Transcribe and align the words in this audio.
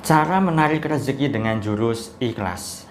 Cara 0.00 0.40
menarik 0.40 0.88
rezeki 0.88 1.28
dengan 1.28 1.60
jurus 1.60 2.16
ikhlas. 2.24 2.88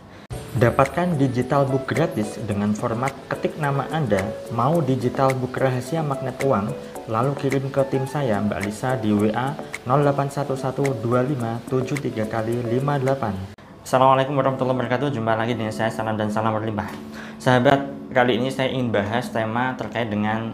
Dapatkan 0.61 1.17
digital 1.17 1.65
book 1.65 1.89
gratis 1.89 2.37
dengan 2.45 2.77
format 2.77 3.09
ketik 3.25 3.57
nama 3.57 3.89
Anda, 3.89 4.21
mau 4.53 4.77
digital 4.77 5.33
book 5.33 5.57
rahasia 5.57 6.05
magnet 6.05 6.37
uang, 6.45 6.69
lalu 7.09 7.33
kirim 7.41 7.73
ke 7.73 7.81
tim 7.89 8.05
saya 8.05 8.37
Mbak 8.45 8.61
Lisa 8.61 8.93
di 8.93 9.09
WA 9.09 9.57
08112573 9.89 12.29
kali 12.29 12.61
58. 12.77 13.57
Assalamualaikum 13.81 14.37
warahmatullahi 14.37 14.77
wabarakatuh. 14.77 15.09
Jumpa 15.09 15.33
lagi 15.33 15.57
dengan 15.57 15.73
saya 15.73 15.89
Salam 15.89 16.13
dan 16.13 16.29
Salam 16.29 16.53
Berlimpah. 16.61 16.93
Sahabat, 17.41 17.89
kali 18.13 18.37
ini 18.37 18.53
saya 18.53 18.69
ingin 18.69 18.93
bahas 18.93 19.33
tema 19.33 19.73
terkait 19.81 20.13
dengan 20.13 20.53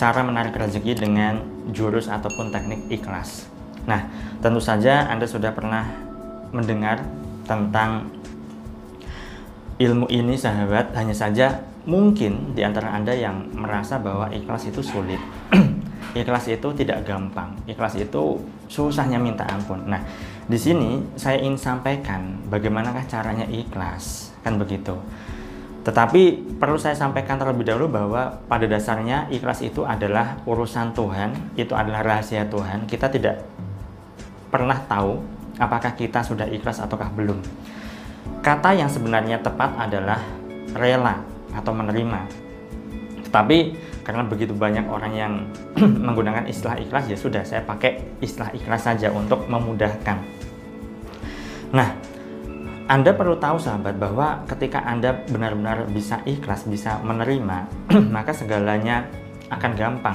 cara 0.00 0.24
menarik 0.24 0.56
rezeki 0.56 1.04
dengan 1.04 1.44
jurus 1.68 2.08
ataupun 2.08 2.48
teknik 2.48 2.88
ikhlas. 2.88 3.52
Nah, 3.84 4.00
tentu 4.40 4.60
saja 4.60 5.08
Anda 5.08 5.28
sudah 5.28 5.52
pernah 5.52 5.84
mendengar 6.54 7.04
tentang 7.44 8.08
ilmu 9.76 10.06
ini 10.08 10.38
sahabat, 10.38 10.94
hanya 10.94 11.12
saja 11.12 11.60
mungkin 11.84 12.56
di 12.56 12.64
antara 12.64 12.94
Anda 12.94 13.12
yang 13.12 13.52
merasa 13.52 14.00
bahwa 14.00 14.32
ikhlas 14.32 14.70
itu 14.70 14.80
sulit. 14.80 15.20
ikhlas 16.20 16.48
itu 16.48 16.68
tidak 16.72 17.04
gampang. 17.04 17.52
Ikhlas 17.68 17.98
itu 17.98 18.40
susahnya 18.70 19.20
minta 19.20 19.44
ampun. 19.50 19.84
Nah, 19.84 20.00
di 20.48 20.56
sini 20.56 21.02
saya 21.18 21.40
ingin 21.40 21.60
sampaikan 21.60 22.40
bagaimanakah 22.48 23.04
caranya 23.10 23.44
ikhlas, 23.50 24.32
kan 24.40 24.56
begitu. 24.56 24.96
Tetapi 25.84 26.56
perlu 26.56 26.80
saya 26.80 26.96
sampaikan 26.96 27.36
terlebih 27.36 27.68
dahulu 27.68 27.92
bahwa 27.92 28.40
pada 28.48 28.64
dasarnya 28.64 29.28
ikhlas 29.28 29.60
itu 29.60 29.84
adalah 29.84 30.40
urusan 30.48 30.96
Tuhan, 30.96 31.60
itu 31.60 31.76
adalah 31.76 32.00
rahasia 32.00 32.48
Tuhan. 32.48 32.88
Kita 32.88 33.12
tidak 33.12 33.53
pernah 34.54 34.78
tahu 34.86 35.18
apakah 35.58 35.98
kita 35.98 36.22
sudah 36.22 36.46
ikhlas 36.46 36.78
ataukah 36.78 37.10
belum. 37.10 37.42
Kata 38.38 38.70
yang 38.70 38.86
sebenarnya 38.86 39.42
tepat 39.42 39.74
adalah 39.74 40.22
rela 40.78 41.18
atau 41.50 41.74
menerima. 41.74 42.30
Tetapi 43.26 43.58
karena 44.06 44.22
begitu 44.22 44.54
banyak 44.54 44.86
orang 44.86 45.12
yang 45.18 45.32
menggunakan 46.06 46.46
istilah 46.46 46.78
ikhlas 46.78 47.10
ya 47.10 47.18
sudah 47.18 47.42
saya 47.42 47.66
pakai 47.66 48.22
istilah 48.22 48.54
ikhlas 48.54 48.86
saja 48.86 49.10
untuk 49.10 49.50
memudahkan. 49.50 50.22
Nah, 51.74 51.90
Anda 52.86 53.10
perlu 53.10 53.34
tahu 53.34 53.58
sahabat 53.58 53.98
bahwa 53.98 54.46
ketika 54.46 54.86
Anda 54.86 55.18
benar-benar 55.26 55.90
bisa 55.90 56.22
ikhlas, 56.22 56.62
bisa 56.70 57.02
menerima, 57.02 57.66
maka 58.14 58.30
segalanya 58.30 59.10
akan 59.50 59.72
gampang 59.74 60.14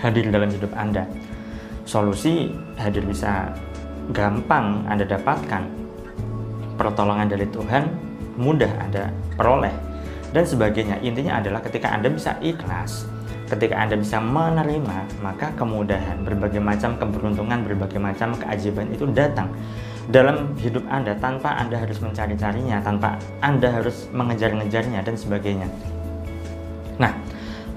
hadir 0.00 0.32
dalam 0.32 0.48
hidup 0.48 0.72
Anda 0.72 1.04
solusi 1.88 2.52
hadir 2.76 3.00
bisa 3.08 3.48
gampang 4.12 4.84
Anda 4.92 5.08
dapatkan. 5.08 5.64
Pertolongan 6.76 7.32
dari 7.32 7.48
Tuhan 7.48 7.88
mudah 8.36 8.68
Anda 8.84 9.08
peroleh 9.40 9.72
dan 10.36 10.44
sebagainya. 10.44 11.00
Intinya 11.00 11.40
adalah 11.40 11.64
ketika 11.64 11.88
Anda 11.96 12.12
bisa 12.12 12.36
ikhlas, 12.44 13.08
ketika 13.48 13.80
Anda 13.80 13.96
bisa 13.96 14.20
menerima, 14.20 15.24
maka 15.24 15.48
kemudahan, 15.56 16.22
berbagai 16.22 16.60
macam 16.60 17.00
keberuntungan, 17.00 17.64
berbagai 17.64 17.98
macam 17.98 18.36
keajaiban 18.36 18.92
itu 18.92 19.08
datang 19.10 19.48
dalam 20.12 20.54
hidup 20.60 20.84
Anda 20.92 21.16
tanpa 21.16 21.56
Anda 21.56 21.82
harus 21.82 21.98
mencari-carinya, 22.04 22.84
tanpa 22.84 23.16
Anda 23.40 23.72
harus 23.80 24.06
mengejar-ngejarnya 24.12 25.02
dan 25.02 25.16
sebagainya. 25.18 25.66
Nah, 27.02 27.16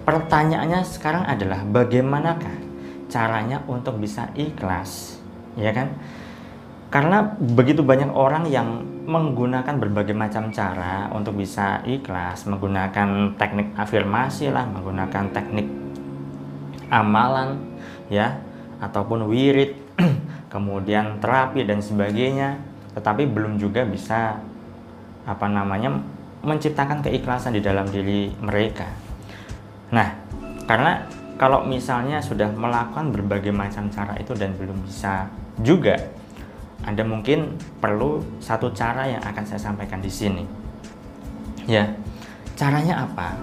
pertanyaannya 0.05 0.85
sekarang 0.85 1.25
adalah 1.25 1.65
bagaimanakah 1.65 2.60
caranya 3.11 3.59
untuk 3.67 3.99
bisa 3.99 4.31
ikhlas, 4.33 5.19
ya 5.59 5.75
kan? 5.75 5.91
Karena 6.91 7.23
begitu 7.39 7.83
banyak 7.83 8.11
orang 8.11 8.47
yang 8.47 8.83
menggunakan 9.07 9.79
berbagai 9.79 10.15
macam 10.15 10.51
cara 10.51 11.11
untuk 11.11 11.35
bisa 11.39 11.83
ikhlas, 11.83 12.47
menggunakan 12.47 13.35
teknik 13.35 13.75
afirmasi 13.75 14.51
lah, 14.51 14.67
menggunakan 14.67 15.31
teknik 15.31 15.67
amalan, 16.91 17.59
ya, 18.11 18.39
ataupun 18.83 19.27
wirid, 19.27 19.75
kemudian 20.53 21.19
terapi 21.23 21.63
dan 21.63 21.79
sebagainya, 21.79 22.59
tetapi 22.95 23.23
belum 23.27 23.55
juga 23.55 23.87
bisa 23.87 24.39
apa 25.23 25.47
namanya 25.47 25.95
menciptakan 26.43 27.05
keikhlasan 27.05 27.55
di 27.55 27.61
dalam 27.63 27.87
diri 27.87 28.33
mereka. 28.41 28.89
Nah, 29.93 30.11
karena 30.65 31.05
kalau 31.41 31.65
misalnya 31.65 32.21
sudah 32.21 32.53
melakukan 32.53 33.09
berbagai 33.09 33.49
macam 33.49 33.89
cara 33.89 34.13
itu 34.21 34.37
dan 34.37 34.53
belum 34.53 34.77
bisa 34.85 35.25
juga, 35.65 35.97
Anda 36.85 37.01
mungkin 37.01 37.57
perlu 37.81 38.21
satu 38.37 38.69
cara 38.77 39.09
yang 39.09 39.25
akan 39.25 39.41
saya 39.49 39.57
sampaikan 39.57 39.97
di 40.05 40.11
sini. 40.13 40.45
Ya, 41.65 41.97
caranya 42.53 43.09
apa? 43.09 43.33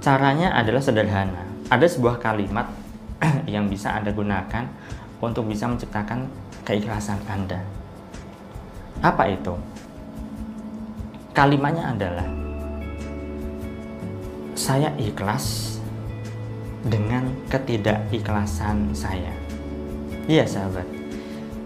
Caranya 0.00 0.56
adalah 0.56 0.80
sederhana. 0.80 1.44
Ada 1.68 1.84
sebuah 1.84 2.24
kalimat 2.24 2.72
yang 3.44 3.68
bisa 3.68 3.92
Anda 3.92 4.16
gunakan 4.16 4.64
untuk 5.20 5.44
bisa 5.44 5.68
menciptakan 5.68 6.32
keikhlasan 6.64 7.20
Anda. 7.28 7.60
Apa 9.04 9.28
itu? 9.28 9.52
Kalimatnya 11.36 11.92
adalah 11.92 12.28
saya 14.56 14.88
ikhlas 14.96 15.75
dengan 16.86 17.26
ketidakikhlasan 17.50 18.94
saya. 18.94 19.34
Iya 20.26 20.46
sahabat, 20.46 20.86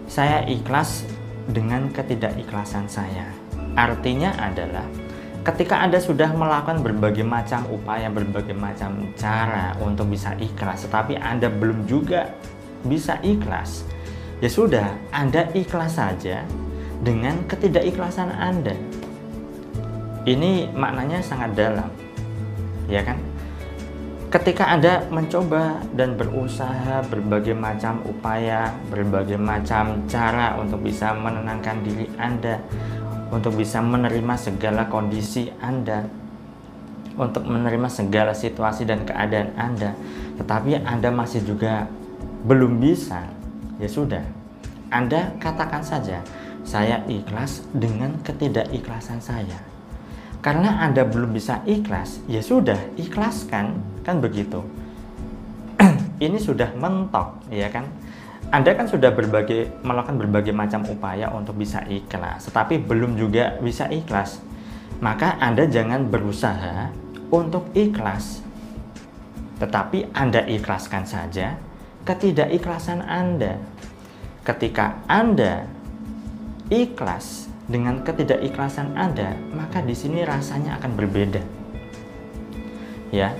saya 0.05 0.45
ikhlas 0.45 1.05
dengan 1.49 1.89
ketidakikhlasan 1.89 2.85
saya. 2.85 3.25
Artinya 3.73 4.33
adalah 4.37 4.85
ketika 5.41 5.81
Anda 5.81 5.97
sudah 5.97 6.29
melakukan 6.33 6.85
berbagai 6.85 7.25
macam 7.25 7.65
upaya, 7.73 8.09
berbagai 8.13 8.53
macam 8.53 9.09
cara 9.17 9.73
untuk 9.81 10.13
bisa 10.13 10.37
ikhlas, 10.37 10.85
tetapi 10.85 11.17
Anda 11.17 11.49
belum 11.49 11.89
juga 11.89 12.29
bisa 12.85 13.17
ikhlas, 13.25 13.85
ya 14.41 14.49
sudah, 14.49 14.93
Anda 15.09 15.49
ikhlas 15.53 15.97
saja 15.97 16.45
dengan 17.01 17.41
ketidakikhlasan 17.49 18.29
Anda. 18.29 18.77
Ini 20.21 20.69
maknanya 20.77 21.25
sangat 21.25 21.57
dalam, 21.57 21.89
ya 22.85 23.01
kan? 23.01 23.17
Ketika 24.31 24.63
Anda 24.63 25.03
mencoba 25.11 25.83
dan 25.91 26.15
berusaha 26.15 27.03
berbagai 27.11 27.51
macam 27.51 27.99
upaya, 28.07 28.71
berbagai 28.87 29.35
macam 29.35 30.07
cara 30.07 30.55
untuk 30.55 30.87
bisa 30.87 31.11
menenangkan 31.11 31.83
diri 31.83 32.07
Anda, 32.15 32.63
untuk 33.27 33.59
bisa 33.59 33.83
menerima 33.83 34.39
segala 34.39 34.87
kondisi 34.87 35.51
Anda, 35.59 36.07
untuk 37.19 37.43
menerima 37.43 37.91
segala 37.91 38.31
situasi 38.31 38.87
dan 38.87 39.03
keadaan 39.03 39.51
Anda, 39.59 39.91
tetapi 40.39 40.79
Anda 40.79 41.11
masih 41.11 41.43
juga 41.43 41.91
belum 42.47 42.79
bisa, 42.79 43.27
ya 43.83 43.89
sudah. 43.91 44.23
Anda 44.87 45.35
katakan 45.43 45.83
saja, 45.83 46.23
saya 46.63 47.03
ikhlas 47.03 47.67
dengan 47.75 48.15
ketidakikhlasan 48.23 49.19
saya 49.19 49.70
karena 50.41 50.81
Anda 50.81 51.05
belum 51.05 51.37
bisa 51.37 51.61
ikhlas, 51.69 52.25
ya 52.25 52.41
sudah, 52.41 52.77
ikhlaskan, 52.97 53.77
kan 54.01 54.17
begitu. 54.17 54.65
Ini 56.25 56.37
sudah 56.41 56.73
mentok, 56.73 57.45
ya 57.53 57.69
kan? 57.69 57.85
Anda 58.49 58.73
kan 58.73 58.89
sudah 58.89 59.13
berbagai 59.13 59.79
melakukan 59.85 60.17
berbagai 60.17 60.51
macam 60.51 60.83
upaya 60.89 61.29
untuk 61.31 61.55
bisa 61.61 61.85
ikhlas, 61.85 62.49
tetapi 62.49 62.81
belum 62.81 63.15
juga 63.15 63.55
bisa 63.61 63.87
ikhlas. 63.87 64.41
Maka 64.97 65.37
Anda 65.37 65.69
jangan 65.69 66.09
berusaha 66.09 66.89
untuk 67.31 67.69
ikhlas. 67.77 68.43
Tetapi 69.61 70.09
Anda 70.11 70.41
ikhlaskan 70.49 71.05
saja 71.05 71.55
ketidakikhlasan 72.03 73.05
Anda. 73.05 73.61
Ketika 74.41 75.05
Anda 75.05 75.69
ikhlas 76.67 77.45
dengan 77.71 78.03
ketidakikhlasan 78.03 78.93
Anda, 78.99 79.33
maka 79.55 79.79
di 79.79 79.95
sini 79.95 80.27
rasanya 80.27 80.77
akan 80.77 80.91
berbeda. 80.99 81.41
Ya. 83.09 83.31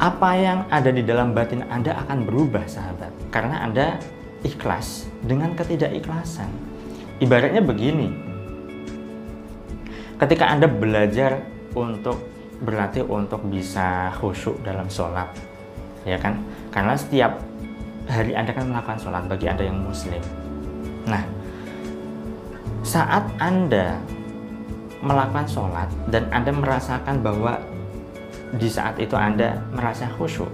Apa 0.00 0.32
yang 0.34 0.58
ada 0.72 0.90
di 0.90 1.04
dalam 1.04 1.36
batin 1.36 1.62
Anda 1.70 1.94
akan 2.02 2.26
berubah, 2.26 2.66
sahabat, 2.66 3.12
karena 3.30 3.62
Anda 3.62 4.00
ikhlas 4.42 5.06
dengan 5.22 5.54
ketidakikhlasan. 5.54 6.48
Ibaratnya 7.20 7.60
begini. 7.60 8.08
Ketika 10.16 10.48
Anda 10.48 10.66
belajar 10.68 11.44
untuk 11.76 12.16
berlatih 12.60 13.08
untuk 13.08 13.44
bisa 13.48 14.12
khusyuk 14.20 14.60
dalam 14.64 14.88
sholat, 14.88 15.28
ya 16.04 16.16
kan? 16.16 16.40
Karena 16.72 16.96
setiap 16.96 17.40
hari 18.08 18.32
Anda 18.32 18.56
kan 18.56 18.68
melakukan 18.72 19.00
sholat 19.00 19.24
bagi 19.28 19.46
Anda 19.48 19.68
yang 19.68 19.84
muslim. 19.84 20.20
Nah, 21.04 21.24
saat 22.80 23.24
Anda 23.40 24.00
melakukan 25.00 25.48
sholat 25.48 25.88
dan 26.12 26.28
Anda 26.32 26.52
merasakan 26.52 27.24
bahwa 27.24 27.60
di 28.56 28.68
saat 28.68 28.98
itu 29.00 29.14
Anda 29.16 29.60
merasa 29.72 30.10
khusyuk, 30.16 30.50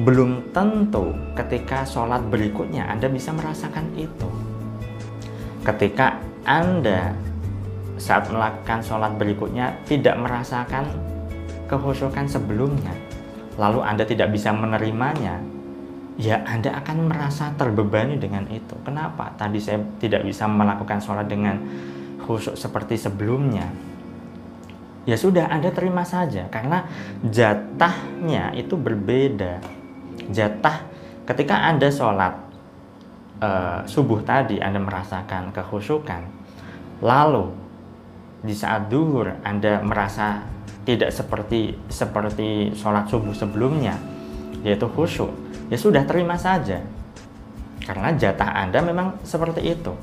belum 0.00 0.52
tentu 0.52 1.16
ketika 1.32 1.86
sholat 1.88 2.20
berikutnya 2.28 2.84
Anda 2.84 3.08
bisa 3.08 3.32
merasakan 3.32 3.96
itu. 3.96 4.28
ketika 5.66 6.22
Anda 6.46 7.10
saat 7.98 8.30
melakukan 8.30 8.86
sholat 8.86 9.18
berikutnya 9.18 9.74
tidak 9.82 10.14
merasakan 10.14 10.86
kehusukan 11.66 12.30
sebelumnya, 12.30 12.94
lalu 13.58 13.82
Anda 13.82 14.06
tidak 14.06 14.30
bisa 14.30 14.54
menerimanya, 14.54 15.42
ya 16.16 16.40
Anda 16.48 16.72
akan 16.80 17.12
merasa 17.12 17.52
terbebani 17.54 18.16
dengan 18.16 18.48
itu. 18.48 18.76
Kenapa? 18.82 19.32
Tadi 19.36 19.60
saya 19.60 19.80
tidak 20.00 20.24
bisa 20.24 20.48
melakukan 20.48 21.00
sholat 21.00 21.28
dengan 21.28 21.60
khusyuk 22.24 22.56
seperti 22.56 22.96
sebelumnya. 22.96 23.68
Ya 25.06 25.14
sudah, 25.14 25.46
Anda 25.46 25.70
terima 25.70 26.02
saja 26.02 26.50
karena 26.50 26.82
jatahnya 27.22 28.50
itu 28.58 28.74
berbeda. 28.74 29.62
Jatah 30.34 30.82
ketika 31.28 31.62
Anda 31.62 31.92
sholat 31.92 32.34
uh, 33.38 33.86
subuh 33.86 34.24
tadi 34.26 34.58
Anda 34.58 34.82
merasakan 34.82 35.54
kekhusyukan, 35.54 36.26
lalu 37.04 37.54
di 38.42 38.50
saat 38.56 38.90
duhur 38.90 39.30
Anda 39.46 39.78
merasa 39.86 40.42
tidak 40.82 41.14
seperti 41.14 41.78
seperti 41.86 42.74
sholat 42.74 43.06
subuh 43.06 43.30
sebelumnya, 43.30 43.94
yaitu 44.66 44.90
khusyuk. 44.90 45.45
Ya 45.70 45.78
sudah, 45.78 46.06
terima 46.06 46.38
saja. 46.38 46.82
Karena 47.82 48.14
jatah 48.14 48.50
Anda 48.54 48.82
memang 48.82 49.22
seperti 49.22 49.62
itu 49.62 49.94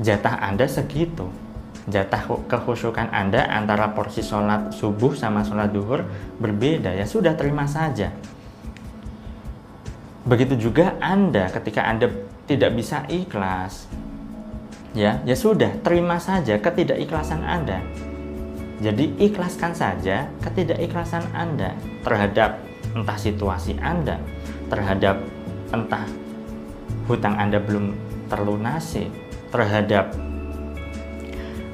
jatah 0.00 0.40
Anda 0.40 0.68
segitu. 0.68 1.28
Jatah 1.86 2.26
kekhusyukan 2.50 3.14
Anda 3.14 3.46
antara 3.46 3.94
porsi 3.94 4.18
sholat 4.18 4.74
subuh 4.74 5.14
sama 5.14 5.46
sholat 5.46 5.70
duhur 5.70 6.02
berbeda. 6.42 6.90
Ya 6.90 7.06
sudah 7.06 7.38
terima 7.38 7.70
saja. 7.70 8.10
Begitu 10.26 10.58
juga 10.58 10.98
Anda 10.98 11.46
ketika 11.54 11.86
Anda 11.86 12.10
tidak 12.50 12.74
bisa 12.74 13.06
ikhlas. 13.06 13.86
Ya, 14.96 15.20
ya 15.28 15.36
sudah, 15.36 15.76
terima 15.84 16.18
saja 16.18 16.58
ketidakikhlasan 16.58 17.44
Anda. 17.44 17.84
Jadi 18.82 19.14
ikhlaskan 19.22 19.76
saja 19.76 20.26
ketidakikhlasan 20.42 21.30
Anda 21.30 21.78
terhadap 22.02 22.65
entah 22.94 23.18
situasi 23.18 23.74
Anda, 23.80 24.20
terhadap 24.68 25.18
entah 25.72 26.06
hutang 27.10 27.34
Anda 27.40 27.58
belum 27.58 27.96
terlunasi, 28.30 29.10
terhadap 29.50 30.12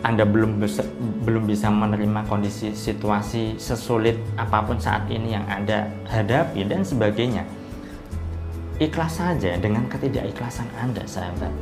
anda 0.02 0.26
belum 0.26 0.58
bisa, 0.58 0.82
belum 0.98 1.46
bisa 1.46 1.70
menerima 1.70 2.26
kondisi 2.26 2.74
situasi 2.74 3.54
sesulit 3.54 4.18
apa 4.34 4.58
pun 4.66 4.74
saat 4.74 5.06
ini 5.06 5.38
yang 5.38 5.46
Anda 5.46 5.86
hadapi 6.10 6.66
dan 6.66 6.82
sebagainya. 6.82 7.46
Ikhlas 8.82 9.22
saja 9.22 9.54
dengan 9.62 9.86
ketidakikhlasan 9.86 10.66
Anda, 10.74 11.06
sahabat. 11.06 11.54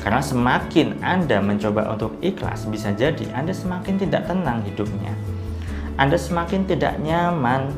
Karena 0.00 0.24
semakin 0.24 1.04
Anda 1.04 1.44
mencoba 1.44 1.92
untuk 1.92 2.16
ikhlas, 2.24 2.64
bisa 2.72 2.88
jadi 2.96 3.28
Anda 3.36 3.52
semakin 3.52 4.00
tidak 4.00 4.32
tenang 4.32 4.64
hidupnya. 4.64 5.12
Anda 6.00 6.16
semakin 6.16 6.64
tidak 6.64 6.96
nyaman 7.04 7.68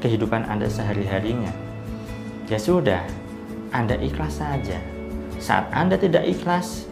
kehidupan 0.00 0.46
Anda 0.46 0.70
sehari-harinya. 0.70 1.50
Ya 2.48 2.58
sudah, 2.60 3.04
Anda 3.70 3.98
ikhlas 3.98 4.40
saja. 4.40 4.80
Saat 5.38 5.70
Anda 5.70 5.94
tidak 5.94 6.26
ikhlas, 6.26 6.88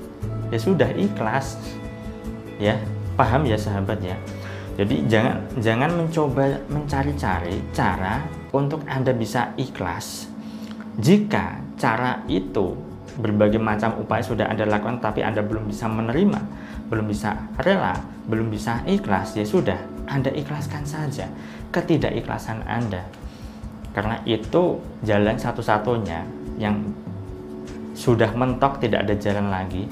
ya 0.50 0.58
sudah 0.58 0.90
ikhlas 0.94 1.58
ya 2.56 2.78
paham 3.18 3.44
ya 3.44 3.58
sahabat 3.58 3.98
ya 4.00 4.16
jadi 4.76 4.96
jangan 5.08 5.36
jangan 5.58 5.90
mencoba 5.96 6.44
mencari-cari 6.68 7.56
cara 7.72 8.22
untuk 8.52 8.84
anda 8.86 9.10
bisa 9.10 9.52
ikhlas 9.58 10.30
jika 11.00 11.60
cara 11.76 12.22
itu 12.30 12.76
berbagai 13.16 13.60
macam 13.60 13.96
upaya 13.96 14.20
sudah 14.20 14.46
anda 14.48 14.68
lakukan 14.68 15.00
tapi 15.00 15.24
anda 15.24 15.40
belum 15.40 15.68
bisa 15.68 15.88
menerima 15.88 16.40
belum 16.92 17.06
bisa 17.08 17.48
rela 17.60 17.96
belum 18.28 18.52
bisa 18.52 18.84
ikhlas 18.84 19.34
ya 19.34 19.44
sudah 19.44 19.80
anda 20.06 20.30
ikhlaskan 20.32 20.86
saja 20.86 21.28
ketidakikhlasan 21.70 22.62
anda 22.66 23.04
karena 23.96 24.20
itu 24.28 24.76
jalan 25.08 25.40
satu-satunya 25.40 26.20
yang 26.60 26.84
sudah 27.96 28.28
mentok 28.36 28.76
tidak 28.84 29.08
ada 29.08 29.14
jalan 29.16 29.48
lagi 29.48 29.88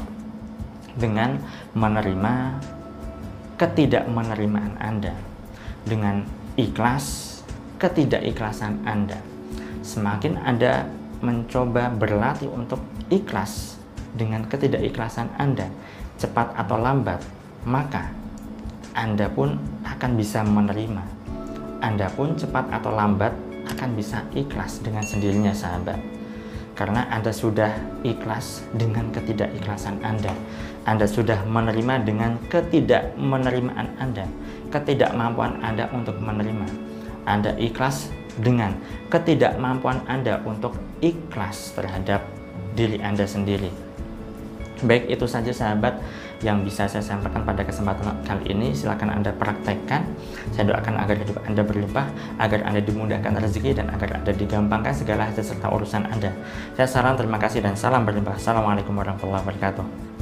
dengan 0.92 1.40
menerima 1.72 2.60
ketidakmenerimaan 3.56 4.76
Anda, 4.76 5.16
dengan 5.88 6.28
ikhlas 6.60 7.40
ketidakikhlasan 7.80 8.84
Anda. 8.84 9.18
Semakin 9.80 10.36
Anda 10.36 10.84
mencoba 11.24 11.88
berlatih 11.96 12.52
untuk 12.52 12.84
ikhlas 13.08 13.80
dengan 14.12 14.44
ketidakikhlasan 14.52 15.32
Anda, 15.40 15.72
cepat 16.20 16.52
atau 16.60 16.76
lambat, 16.76 17.24
maka 17.64 18.12
Anda 18.94 19.26
pun 19.28 19.58
akan 19.84 20.10
bisa 20.14 20.46
menerima. 20.46 21.02
Anda 21.84 22.08
pun 22.14 22.38
cepat 22.38 22.70
atau 22.72 22.94
lambat 22.94 23.34
akan 23.74 23.90
bisa 23.98 24.24
ikhlas 24.32 24.80
dengan 24.80 25.04
sendirinya, 25.04 25.52
sahabat 25.52 26.14
karena 26.74 27.06
Anda 27.08 27.30
sudah 27.30 27.70
ikhlas 28.02 28.66
dengan 28.74 29.08
ketidakikhlasan 29.14 30.02
Anda. 30.02 30.34
Anda 30.84 31.06
sudah 31.06 31.46
menerima 31.46 32.02
dengan 32.02 32.36
ketidakmenerimaan 32.50 33.88
Anda, 33.96 34.26
ketidakmampuan 34.74 35.62
Anda 35.62 35.88
untuk 35.94 36.18
menerima. 36.18 36.66
Anda 37.24 37.56
ikhlas 37.56 38.10
dengan 38.36 38.76
ketidakmampuan 39.08 40.04
Anda 40.10 40.42
untuk 40.44 40.76
ikhlas 41.00 41.72
terhadap 41.78 42.26
diri 42.74 43.00
Anda 43.00 43.24
sendiri. 43.24 43.70
Baik, 44.84 45.08
itu 45.08 45.24
saja 45.30 45.54
sahabat 45.54 46.02
yang 46.44 46.60
bisa 46.60 46.84
saya 46.84 47.00
sampaikan 47.00 47.40
pada 47.40 47.64
kesempatan 47.64 48.20
kali 48.28 48.52
ini. 48.52 48.76
Silakan 48.76 49.08
Anda 49.16 49.32
praktekkan. 49.32 50.04
Saya 50.52 50.68
doakan 50.68 51.00
agar 51.00 51.16
hidup 51.16 51.40
Anda 51.48 51.64
berlimpah, 51.64 52.06
agar 52.36 52.60
Anda 52.68 52.84
dimudahkan 52.84 53.32
rezeki, 53.40 53.80
dan 53.80 53.88
agar 53.88 54.20
Anda 54.20 54.36
digampangkan 54.36 54.92
segala 54.92 55.32
hajat 55.32 55.56
serta 55.56 55.72
urusan 55.72 56.04
Anda. 56.04 56.30
Saya 56.76 56.86
salam, 56.86 57.16
terima 57.16 57.40
kasih, 57.40 57.64
dan 57.64 57.74
salam 57.74 58.04
berlimpah. 58.04 58.36
Assalamualaikum 58.36 58.92
warahmatullahi 58.92 59.40
wabarakatuh. 59.40 60.13